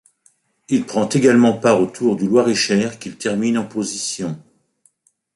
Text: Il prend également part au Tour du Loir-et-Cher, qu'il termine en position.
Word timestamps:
Il 0.69 0.87
prend 0.87 1.07
également 1.09 1.53
part 1.53 1.79
au 1.79 1.85
Tour 1.85 2.15
du 2.15 2.27
Loir-et-Cher, 2.27 2.97
qu'il 2.97 3.17
termine 3.19 3.59
en 3.59 3.65
position. 3.67 4.43